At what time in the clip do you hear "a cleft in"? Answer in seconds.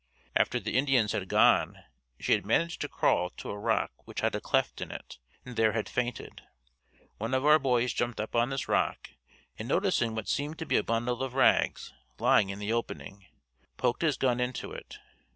4.33-4.89